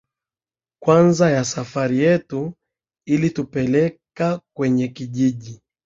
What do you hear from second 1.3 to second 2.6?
ya safari yetu